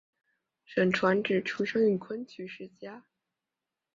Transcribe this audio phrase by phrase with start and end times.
[0.65, 3.05] 沈传芷出生于昆曲世家。